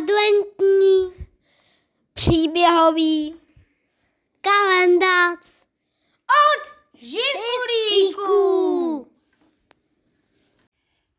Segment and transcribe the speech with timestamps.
[0.00, 1.26] adventní
[2.12, 3.40] příběhový
[4.40, 5.66] kalendář
[6.28, 8.40] od Živulíků.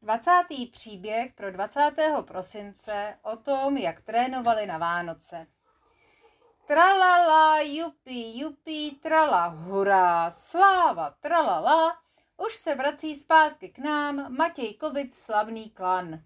[0.02, 0.32] 20.
[0.72, 1.92] příběh pro 20.
[2.22, 5.48] prosince o tom, jak trénovali na Vánoce.
[6.68, 11.98] Tralala, jupi, jupi, trala, hurá, sláva, tralala,
[12.38, 16.24] už se vrací zpátky k nám Matěj Kovic, slavný klan.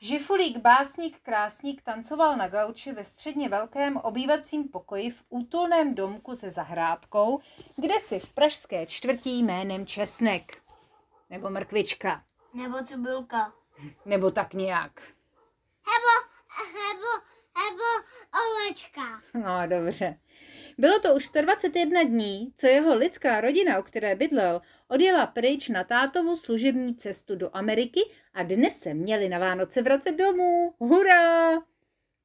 [0.00, 6.50] Žifulík, básník, krásník tancoval na gauči ve středně velkém obývacím pokoji v útulném domku se
[6.50, 7.40] zahrádkou,
[7.76, 10.62] kde si v pražské čtvrtí jménem Česnek.
[11.30, 12.24] Nebo mrkvička.
[12.54, 13.52] Nebo cibulka.
[14.04, 15.00] Nebo tak nějak.
[15.86, 16.12] Nebo,
[16.78, 17.08] nebo,
[17.64, 17.84] nebo
[18.44, 19.20] ovečka.
[19.34, 20.18] No dobře.
[20.80, 25.84] Bylo to už 121 dní, co jeho lidská rodina, o které bydlel, odjela pryč na
[25.84, 28.00] tátovu služební cestu do Ameriky
[28.34, 30.74] a dnes se měli na Vánoce vracet domů.
[30.78, 31.52] Hurá!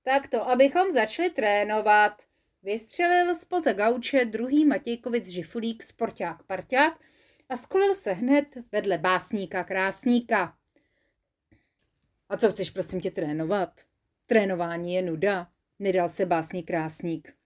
[0.04, 2.24] Tak to, abychom začali trénovat.
[2.64, 7.00] Vystřelil spoza gauče druhý Matějkovic žifulík sporták parťák
[7.50, 10.54] a skulil se hned vedle básníka krásníka.
[12.30, 13.82] A co chceš prosím tě trénovat?
[14.26, 15.48] Trénování je nuda,
[15.80, 17.43] nedal se básník krásník.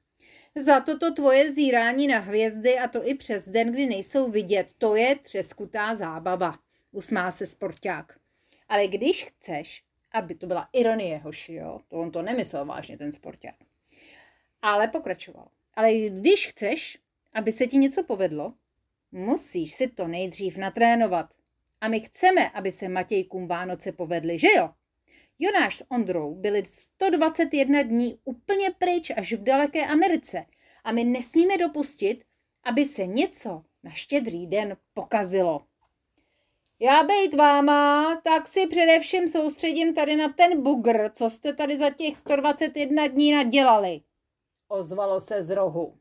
[0.60, 4.96] Za toto tvoje zírání na hvězdy a to i přes den, kdy nejsou vidět, to
[4.96, 6.60] je třeskutá zábava,
[6.92, 8.20] usmál se sporták.
[8.70, 13.12] Ale když chceš, aby to byla ironie, hoši, jo, to on to nemyslel vážně, ten
[13.12, 13.56] sporták.
[14.62, 15.48] Ale pokračoval.
[15.74, 16.98] Ale když chceš,
[17.34, 18.54] aby se ti něco povedlo,
[19.12, 21.34] musíš si to nejdřív natrénovat.
[21.82, 24.70] A my chceme, aby se Matějkům Vánoce povedly, že jo?
[25.40, 30.46] Jonáš s Ondrou byli 121 dní úplně pryč až v daleké Americe
[30.84, 32.24] a my nesmíme dopustit,
[32.64, 35.66] aby se něco na štědrý den pokazilo.
[36.80, 41.90] Já bejt váma, tak si především soustředím tady na ten bugr, co jste tady za
[41.90, 44.02] těch 121 dní nadělali.
[44.68, 45.98] Ozvalo se z rohu.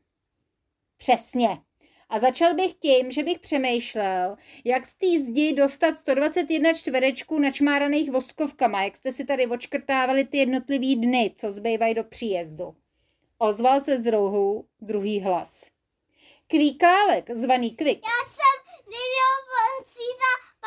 [0.97, 1.61] Přesně,
[2.09, 8.11] a začal bych tím, že bych přemýšlel, jak z té zdi dostat 121 čtverečků načmáraných
[8.11, 12.75] voskovkama, jak jste si tady očkrtávali ty jednotlivý dny, co zbývají do příjezdu.
[13.37, 15.71] Ozval se z rohu druhý hlas.
[16.47, 18.01] Kvíkálek, zvaný Kvik.
[18.05, 19.37] Já jsem nedělal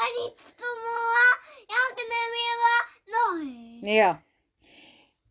[0.00, 1.26] paní Stomola,
[1.70, 2.76] jak neměla
[3.12, 3.96] nohy.
[3.96, 4.16] Jo.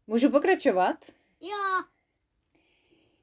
[0.08, 0.96] Můžu pokračovat?
[1.42, 1.84] Jo.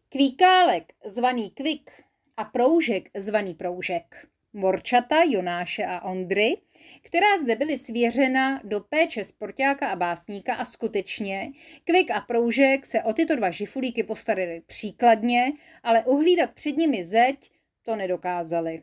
[0.09, 1.91] Kvíkálek, zvaný Kvik,
[2.37, 4.27] a proužek zvaný proužek.
[4.53, 6.57] Morčata, Jonáše a Ondry,
[7.03, 11.53] která zde byly svěřena do péče sportáka a básníka a skutečně
[11.85, 15.53] Kvik a Proužek se o tyto dva žifulíky postarali příkladně,
[15.83, 17.51] ale uhlídat před nimi zeď
[17.83, 18.83] to nedokázali.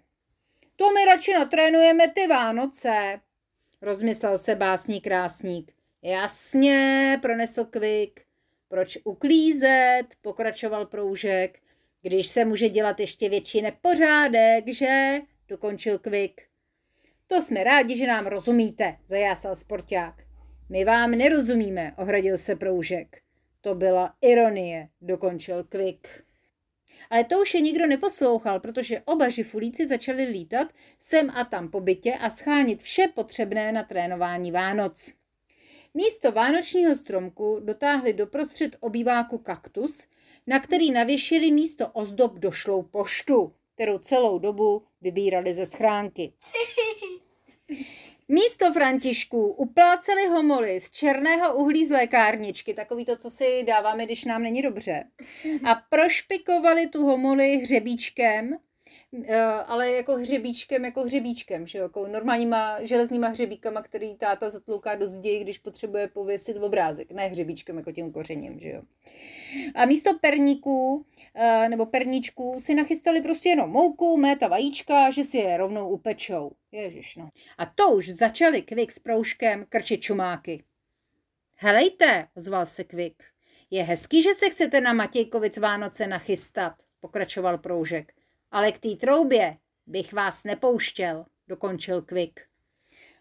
[0.76, 3.20] To my radši natrénujeme ty Vánoce,
[3.82, 5.72] rozmyslel se básník krásník.
[6.02, 8.22] Jasně, pronesl Kvik.
[8.68, 11.60] Proč uklízet, pokračoval Proužek
[12.04, 15.22] když se může dělat ještě větší nepořádek, že?
[15.48, 16.42] Dokončil Kvik.
[17.28, 20.24] To jsme rádi, že nám rozumíte, zajásal sporták.
[20.70, 23.22] My vám nerozumíme, ohradil se Proužek.
[23.62, 26.08] To byla ironie, dokončil Kvik.
[27.10, 30.68] Ale to už je nikdo neposlouchal, protože oba žifulíci začali lítat
[31.00, 35.14] sem a tam po bytě a schánit vše potřebné na trénování Vánoc.
[35.94, 40.08] Místo vánočního stromku dotáhli doprostřed obýváku kaktus,
[40.48, 46.34] na který navěšili místo ozdob došlou poštu, kterou celou dobu vybírali ze schránky.
[48.28, 54.26] Místo Františků upláceli homoly z černého uhlí z lékárničky, takový to, co si dáváme, když
[54.26, 55.04] nám není dobře.
[55.66, 58.58] A prošpikovali tu homoli hřebíčkem,
[59.68, 65.40] ale jako hřebíčkem, jako hřebíčkem, že jako normálníma železníma hřebíkama, který táta zatlouká do zdi,
[65.40, 68.82] když potřebuje pověsit obrázek, ne hřebíčkem jako tím kořením, že jo.
[69.76, 75.38] A místo perníků eh, nebo perníčků si nachystali prostě jenom mouku, méta vajíčka, že si
[75.38, 76.52] je rovnou upečou.
[76.72, 77.30] Ježiš, no.
[77.58, 80.64] A to už začali Kvik s proužkem krčit čumáky.
[81.56, 83.24] Helejte, ozval se Kvik.
[83.72, 88.14] Je hezký, že se chcete na Matějkovic Vánoce nachystat, pokračoval proužek.
[88.54, 89.58] Ale k té troubě
[89.88, 92.42] bych vás nepouštěl, dokončil Kvik.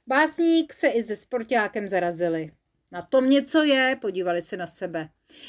[0.07, 2.51] Básník se i se sportákem zarazili.
[2.91, 5.09] Na tom něco je, podívali se na sebe.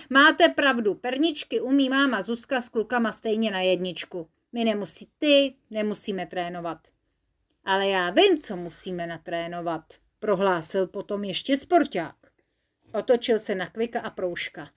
[0.10, 4.30] Máte pravdu, perničky umí máma Zuzka s klukama stejně na jedničku.
[4.52, 6.88] My nemusí ty, nemusíme trénovat.
[7.66, 9.84] Ale já vím, co musíme natrénovat,
[10.20, 12.16] prohlásil potom ještě sporták.
[12.94, 14.70] Otočil se na Kvika a Proužka.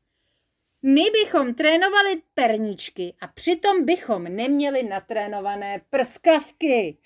[0.82, 6.99] My bychom trénovali perničky a přitom bychom neměli natrénované prskavky.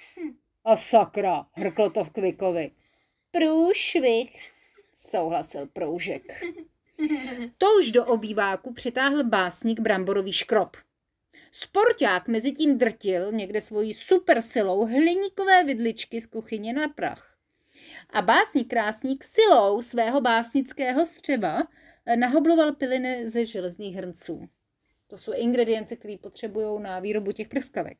[0.64, 2.70] A sakra, hrklo to v Kvikovi.
[3.30, 4.52] Průšvih,
[4.94, 6.44] souhlasil Proužek.
[7.58, 10.76] To už do obýváku přitáhl básník Bramborový škrob.
[11.52, 17.36] Sporták mezi tím drtil někde svojí supersilou hliníkové vidličky z kuchyně na prach.
[18.10, 21.62] A básník krásník silou svého básnického střeva
[22.16, 24.48] nahobloval piliny ze železných hrnců.
[25.06, 27.98] To jsou ingredience, které potřebují na výrobu těch prskavek.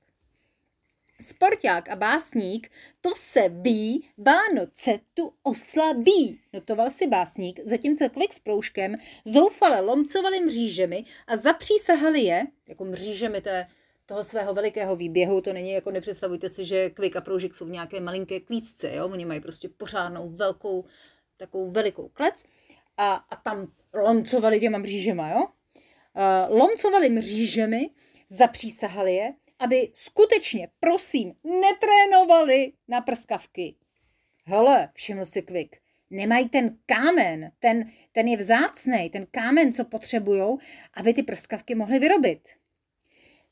[1.20, 2.70] Sporták a básník,
[3.00, 10.40] to se ví, Vánoce tu oslabí, notoval si básník, zatímco Kvik s Proužkem zoufale lomcovali
[10.40, 13.66] mřížemi a zapřísahali je, jako mřížemi té,
[14.06, 17.70] toho svého velikého výběhu, to není jako nepředstavujte si, že Kvik a Proužek jsou v
[17.70, 19.08] nějaké malinké klíčce, jo?
[19.08, 20.84] oni mají prostě pořádnou velkou,
[21.36, 22.44] takovou velikou klec
[23.00, 25.46] a, a tam lomcovali těma mřížema, jo?
[25.46, 27.90] Uh, lomcovali mřížemi,
[28.28, 33.74] zapřísahali je aby skutečně, prosím, netrénovali na prskavky.
[34.44, 35.76] Hele, všiml si Kvik,
[36.10, 40.58] nemají ten kámen, ten, ten je vzácný, ten kámen, co potřebují,
[40.94, 42.48] aby ty prskavky mohly vyrobit.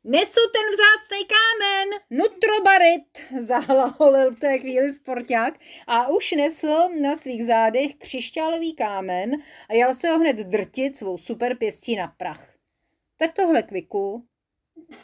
[0.04, 7.44] Nesu ten vzácný kámen, nutrobarit, zahlaholil v té chvíli sporták a už nesl na svých
[7.44, 9.32] zádech křišťálový kámen
[9.68, 12.54] a jel se ho hned drtit svou super pěstí na prach.
[13.16, 14.28] Tak tohle, Kviku,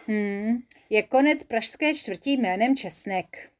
[0.06, 3.50] Hmm, je konec pražské čtvrtí jménem Česnek,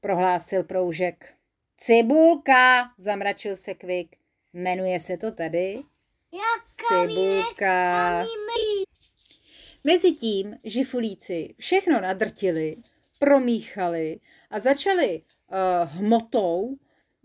[0.00, 1.34] prohlásil Proužek.
[1.76, 4.16] Cibulka, zamračil se Kvik.
[4.52, 5.78] Jmenuje se to tady?
[6.88, 8.24] Cibulka.
[9.84, 12.76] Mezitím žifulíci všechno nadrtili,
[13.18, 14.20] promíchali
[14.50, 16.78] a začali uh, hmotou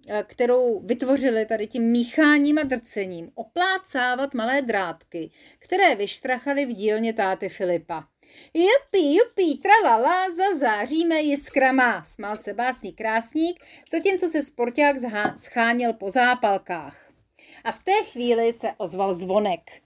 [0.10, 7.14] Eh, kterou vytvořili tady tím mícháním a drcením, oplácávat malé drátky, které vyštrachali v dílně
[7.14, 8.08] táty Filipa.
[8.54, 14.96] Jupi, jupi, tralala, zazáříme jiskrama, smál se básník krásník, zatímco se sporták
[15.36, 17.12] scháněl po zápalkách.
[17.64, 19.83] A v té chvíli se ozval zvonek.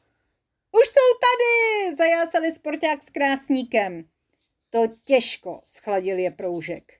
[0.71, 4.09] Už jsou tady, zajásali sporták s krásníkem.
[4.69, 6.93] To těžko, schladil je proužek.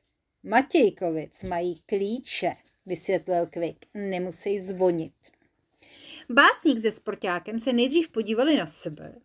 [0.44, 2.52] Matějkovic mají klíče
[2.86, 3.86] vysvětlil Kvik.
[3.94, 5.14] Nemusí zvonit.
[6.30, 9.16] Básník se sportákem se nejdřív podívali na sebe,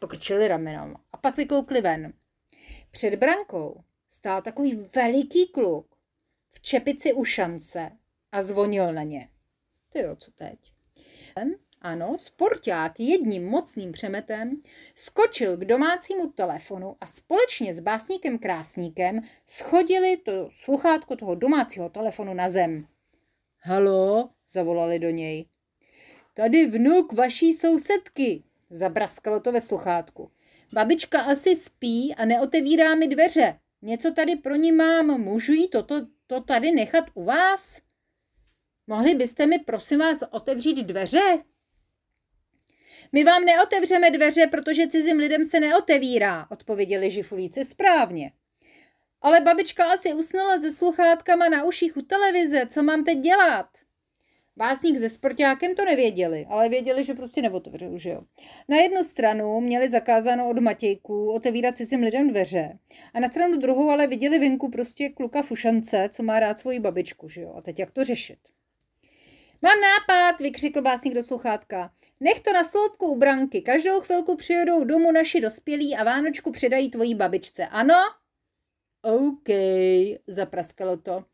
[0.00, 2.12] pokrčili ramenama a pak vykoukli ven.
[2.90, 5.96] Před brankou stál takový veliký kluk
[6.50, 7.90] v čepici u šance
[8.32, 9.28] a zvonil na ně.
[9.88, 10.58] Ty jo, co teď?
[11.82, 14.62] Ano, sporták jedním mocným přemetem
[14.94, 22.34] skočil k domácímu telefonu a společně s básníkem Krásníkem schodili to sluchátko toho domácího telefonu
[22.34, 22.86] na zem.
[23.58, 25.46] Halo, zavolali do něj.
[26.34, 30.30] Tady vnuk vaší sousedky, zabraskalo to ve sluchátku.
[30.72, 33.58] Babička asi spí a neotevírá mi dveře.
[33.82, 37.80] Něco tady pro ní mám, můžu jí toto, to tady nechat u vás?
[38.86, 41.49] Mohli byste mi prosím vás otevřít dveře?
[43.12, 48.32] My vám neotevřeme dveře, protože cizím lidem se neotevírá, odpověděli žifulíci správně.
[49.22, 52.66] Ale babička asi usnula se sluchátkama na uších u televize.
[52.66, 53.66] Co mám teď dělat?
[54.56, 58.22] Básník se sportákem to nevěděli, ale věděli, že prostě neotevřou, že jo.
[58.68, 62.78] Na jednu stranu měli zakázáno od Matějků otevírat cizím lidem dveře
[63.14, 67.28] a na stranu druhou ale viděli venku prostě kluka fušance, co má rád svoji babičku,
[67.28, 67.54] že jo.
[67.56, 68.38] A teď jak to řešit?
[69.62, 71.92] Mám nápad, vykřikl básník do sluchátka.
[72.20, 73.62] Nech to na sloupku u branky.
[73.62, 77.66] Každou chvilku přijedou domů naši dospělí a Vánočku předají tvojí babičce.
[77.66, 77.94] Ano?
[79.02, 79.48] OK,
[80.26, 81.24] zapraskalo to.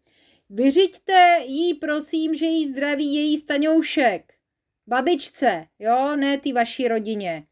[0.51, 4.33] Vyřiďte jí, prosím, že jí zdraví její staňoušek.
[4.87, 7.47] Babičce, jo, ne ty vaší rodině.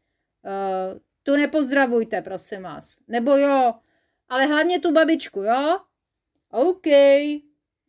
[0.45, 2.99] Uh, tu nepozdravujte, prosím vás.
[3.07, 3.73] Nebo jo,
[4.29, 5.79] ale hlavně tu babičku, jo?
[6.51, 6.87] OK,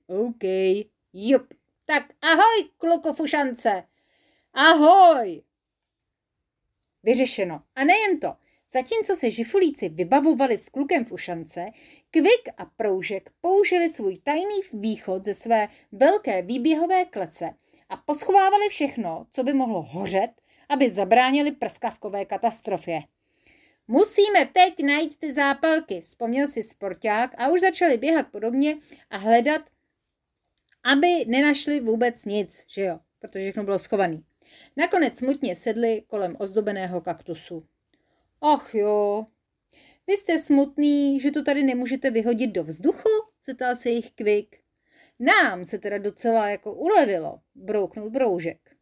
[0.06, 0.44] OK,
[1.12, 1.54] jup.
[1.88, 3.82] Tak ahoj, klukofušance.
[4.52, 5.42] Ahoj.
[7.02, 7.62] Vyřešeno.
[7.74, 8.36] A nejen to.
[8.70, 11.66] Zatímco se žifulíci vybavovali s klukem v ušance,
[12.10, 17.54] Kvik a Proužek použili svůj tajný východ ze své velké výběhové klece
[17.88, 20.30] a poschovávali všechno, co by mohlo hořet,
[20.68, 23.02] aby zabránili prskavkové katastrofě.
[23.88, 28.78] Musíme teď najít ty zápalky, vzpomněl si sporták a už začali běhat podobně
[29.10, 29.62] a hledat,
[30.86, 34.18] aby nenašli vůbec nic, že jo, protože všechno bylo schované.
[34.76, 37.66] Nakonec smutně sedli kolem ozdobeného kaktusu.
[38.40, 39.26] Ach jo,
[40.06, 43.08] vy jste smutný, že to tady nemůžete vyhodit do vzduchu?
[43.46, 44.56] zeptal se jich Kvik.
[45.18, 48.75] Nám se teda docela jako ulevilo, brouknul Broužek.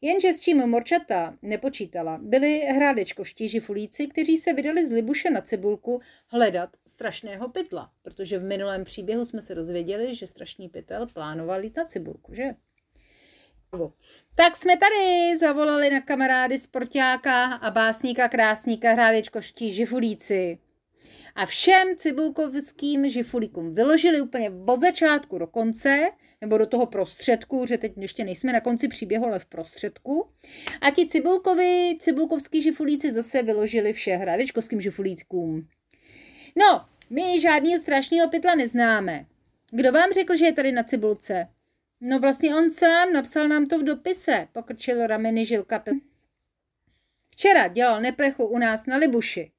[0.00, 6.00] Jenže s čím Morčata nepočítala, byli hrádečkovští žifulíci, kteří se vydali z Libuše na Cibulku
[6.28, 11.84] hledat strašného pytla, protože v minulém příběhu jsme se dozvěděli, že strašný pytel plánoval na
[11.84, 12.44] Cibulku, že?
[14.34, 20.58] Tak jsme tady, zavolali na kamarády sportáka a básníka krásníka hrádečkoští žifulíci.
[21.34, 26.10] A všem cibulkovským žifulíkům vyložili úplně od začátku do konce,
[26.40, 30.28] nebo do toho prostředku, že teď ještě nejsme na konci příběhu, ale v prostředku.
[30.80, 35.68] A ti cibulkovi, cibulkovský žifulíci zase vyložili vše hradečkovským žifulíkům.
[36.56, 39.26] No, my žádného strašného pytla neznáme.
[39.70, 41.48] Kdo vám řekl, že je tady na cibulce?
[42.00, 45.84] No vlastně on sám napsal nám to v dopise, pokrčil rameny Žilka.
[47.30, 49.50] Včera dělal neplechu u nás na Libuši.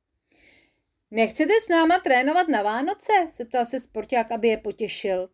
[1.13, 3.13] Nechcete s náma trénovat na Vánoce?
[3.29, 5.29] Zeptal se sporták, aby je potěšil.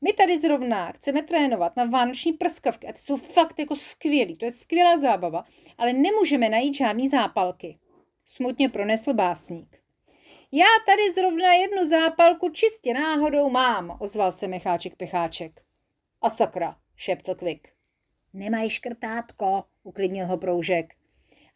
[0.00, 4.44] My tady zrovna chceme trénovat na vánoční prskavky a ty jsou fakt jako skvělý, to
[4.44, 5.44] je skvělá zábava,
[5.78, 7.78] ale nemůžeme najít žádný zápalky.
[8.24, 9.76] Smutně pronesl básník.
[10.52, 15.60] Já tady zrovna jednu zápalku čistě náhodou mám, ozval se Mecháček Pecháček.
[16.22, 17.68] A sakra, šeptl Kvik.
[18.32, 20.94] Nemaj škrtátko, uklidnil ho Proužek.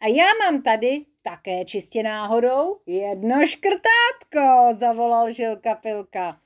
[0.00, 6.40] A já mám tady také čistě náhodou jedno škrtátko, zavolal Žilka Pilka.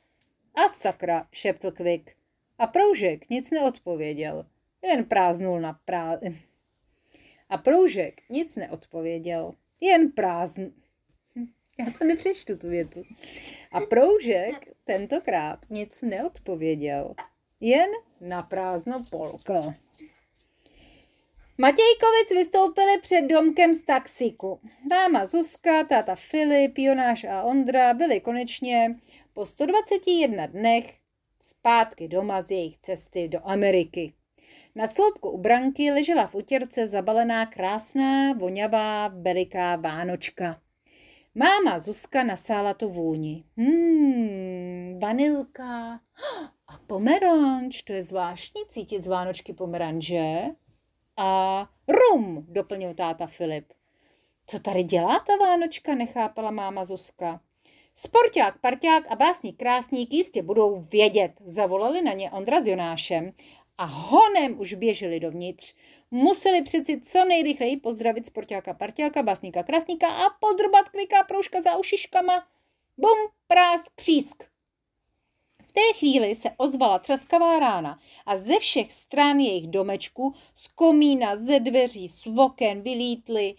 [0.54, 2.16] A sakra, šeptl Kvik.
[2.58, 4.46] A Proužek nic neodpověděl,
[4.82, 6.20] jen práznul na prá...
[7.48, 10.62] A Proužek nic neodpověděl, jen prázdn...
[11.78, 13.02] Já to nepřečtu, tu větu.
[13.72, 17.14] A Proužek tentokrát nic neodpověděl,
[17.60, 17.90] jen
[18.20, 19.72] na prázdno polkl.
[21.58, 24.60] Matějkovic vystoupili před domkem z taxiku.
[24.90, 28.98] Máma Zuzka, táta Filip, Jonáš a Ondra byli konečně
[29.32, 30.96] po 121 dnech
[31.40, 34.12] zpátky doma z jejich cesty do Ameriky.
[34.74, 40.60] Na sloupku u branky ležela v utěrce zabalená krásná, voňavá, veliká vánočka.
[41.34, 43.44] Máma Zuzka nasála tu vůni.
[43.56, 46.00] Hmm, vanilka
[46.68, 50.42] a pomeranč, to je zvláštní cítit z Vánočky pomeranže.
[51.16, 53.72] A rum, doplnil táta Filip.
[54.46, 57.40] Co tady dělá ta Vánočka, nechápala máma Zuzka.
[57.94, 63.32] Sporták, parťák a básník krásník jistě budou vědět, zavolali na ně Ondra s Jonášem
[63.78, 65.74] a honem už běželi dovnitř.
[66.10, 72.46] Museli přeci co nejrychleji pozdravit sportáka, parťáka, básníka, krásníka a podrbat kviká proužka za ušiškama.
[72.96, 74.53] Bum, prásk, přísk.
[75.74, 81.60] Té chvíli se ozvala třaskavá rána a ze všech stran jejich domečku, z komína, ze
[81.60, 83.54] dveří, z oken vylítly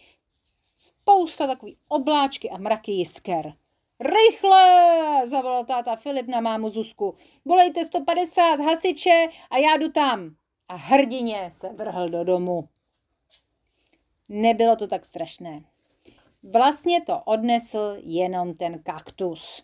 [0.75, 3.53] spousta takový obláčky a mraky jisker.
[3.99, 7.15] Rychle, zavolal táta Filip na mámu Zuzku.
[7.45, 10.35] Volejte 150 hasiče a já jdu tam.
[10.67, 12.69] A hrdině se vrhl do domu.
[14.29, 15.63] Nebylo to tak strašné.
[16.43, 19.63] Vlastně to odnesl jenom ten kaktus.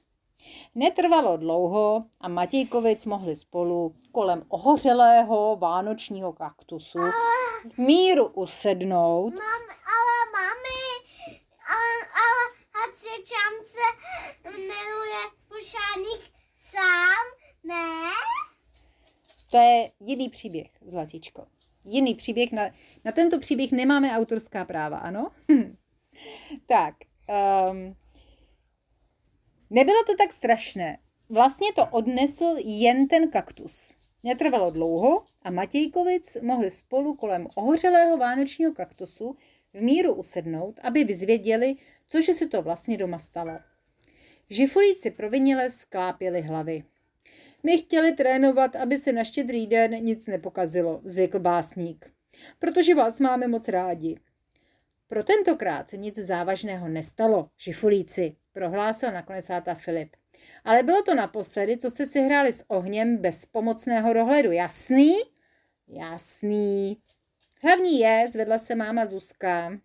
[0.75, 6.99] Netrvalo dlouho a Matějkovic mohli spolu kolem ohořelého vánočního kaktusu
[7.73, 9.33] v míru usednout.
[9.33, 9.61] Mám,
[9.95, 10.83] ale mami,
[11.69, 12.43] ale, ale
[12.73, 13.87] hasičám se
[14.49, 16.31] jmenuje Pušáník
[16.63, 17.25] sám,
[17.63, 18.11] ne?
[19.51, 21.45] To je jiný příběh, Zlatičko.
[21.85, 22.51] Jiný příběh.
[22.51, 22.63] Na,
[23.05, 25.31] na tento příběh nemáme autorská práva, ano?
[26.67, 26.95] tak.
[27.71, 27.95] Um,
[29.71, 30.97] nebylo to tak strašné.
[31.29, 33.91] Vlastně to odnesl jen ten kaktus.
[34.23, 39.35] Netrvalo dlouho a Matějkovic mohli spolu kolem ohořelého vánočního kaktusu
[39.73, 41.75] v míru usednout, aby vyzvěděli,
[42.07, 43.59] cože se to vlastně doma stalo.
[44.49, 46.83] Žifulíci provinile sklápěli hlavy.
[47.63, 52.11] My chtěli trénovat, aby se na štědrý den nic nepokazilo, zvykl básník.
[52.59, 54.15] Protože vás máme moc rádi.
[55.11, 60.15] Pro tentokrát se nic závažného nestalo, žifulíci, prohlásil nakonec táta Filip.
[60.63, 64.51] Ale bylo to naposledy, co jste si hráli s ohněm bez pomocného dohledu.
[64.51, 65.13] Jasný?
[65.87, 66.97] Jasný.
[67.63, 69.79] Hlavní je, zvedla se máma Zuzka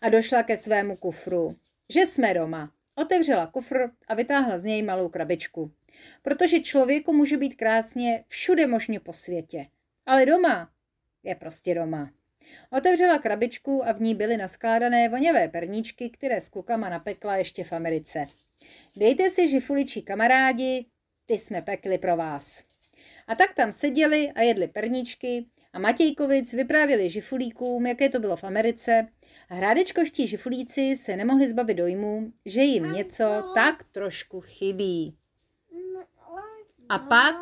[0.00, 1.56] a došla ke svému kufru,
[1.88, 2.72] že jsme doma.
[2.94, 5.72] Otevřela kufr a vytáhla z něj malou krabičku.
[6.22, 9.66] Protože člověku může být krásně všude možně po světě.
[10.06, 10.70] Ale doma
[11.22, 12.10] je prostě doma.
[12.70, 17.72] Otevřela krabičku a v ní byly naskládané voněvé perníčky, které s klukama napekla ještě v
[17.72, 18.26] Americe.
[18.96, 20.86] Dejte si žifuličí kamarádi,
[21.24, 22.64] ty jsme pekli pro vás.
[23.26, 28.44] A tak tam seděli a jedli perníčky a Matějkovic vyprávěli žifulíkům, jaké to bylo v
[28.44, 29.08] Americe
[29.48, 35.16] a hrádečkoští žifulíci se nemohli zbavit dojmu, že jim něco tak trošku chybí.
[36.88, 37.36] A pak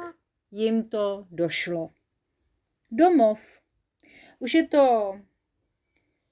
[0.50, 1.90] jim to došlo.
[2.90, 3.61] Domov.
[4.42, 5.14] Už je to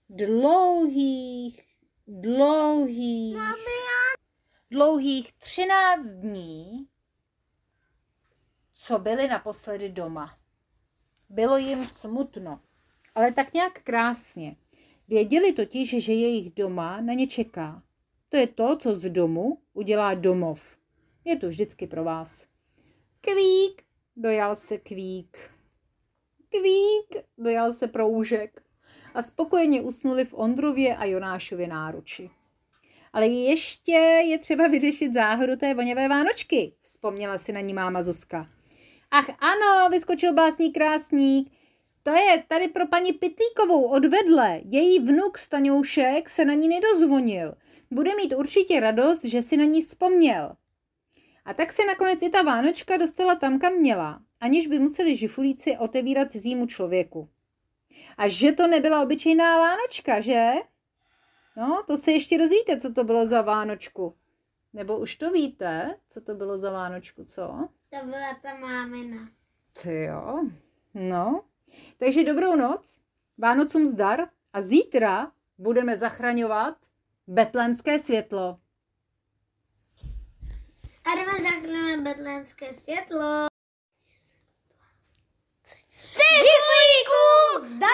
[0.09, 1.61] dlouhých,
[2.07, 3.37] dlouhých,
[4.71, 6.89] dlouhých 13 dní,
[8.75, 10.39] co byli naposledy doma.
[11.29, 12.61] Bylo jim smutno,
[13.15, 14.57] ale tak nějak krásně.
[15.09, 17.83] Věděli totiž, že jejich doma na ně čeká.
[18.29, 20.79] To je to, co z domu udělá domov.
[21.25, 22.47] Je to vždycky pro vás.
[23.21, 23.83] Kvík,
[24.17, 25.60] dojal se kvík.
[26.51, 28.63] Kvík, dojal se proužek.
[29.15, 32.31] A spokojeně usnuli v Ondrově a Jonášově náruči.
[33.13, 33.93] Ale ještě
[34.29, 38.49] je třeba vyřešit záhodu té voněvé Vánočky, vzpomněla si na ní máma Zuzka.
[39.11, 41.53] Ach ano, vyskočil básník krásník.
[42.03, 44.61] To je tady pro paní Pitlíkovou odvedle.
[44.65, 47.55] Její vnuk Staňoušek se na ní nedozvonil.
[47.91, 50.57] Bude mít určitě radost, že si na ní vzpomněl.
[51.45, 55.77] A tak se nakonec i ta Vánočka dostala tam, kam měla, aniž by museli žifulíci
[55.79, 57.29] otevírat cizímu člověku.
[58.17, 60.53] A že to nebyla obyčejná Vánočka, že?
[61.57, 64.17] No, to se ještě dozvíte, co to bylo za Vánočku.
[64.73, 67.69] Nebo už to víte, co to bylo za Vánočku, co?
[67.91, 69.29] To byla ta mámina.
[69.83, 70.49] Ty jo,
[70.95, 71.45] no.
[71.97, 72.99] Takže dobrou noc,
[73.39, 76.77] Vánocům zdar a zítra budeme zachraňovat
[77.27, 78.59] betlémské světlo.
[81.05, 83.50] A jdeme zachránit betlémské světlo.
[86.13, 87.71] Цифрі курс!
[87.71, 87.87] Да!